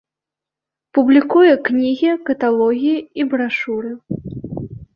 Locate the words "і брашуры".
3.21-3.95